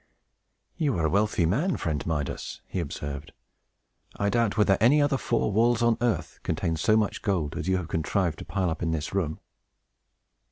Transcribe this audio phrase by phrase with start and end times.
[0.77, 3.33] "You are a wealthy man, friend Midas!" he observed.
[4.15, 7.77] "I doubt whether any other four walls, on earth, contain so much gold as you
[7.77, 9.39] have contrived to pile up in this room."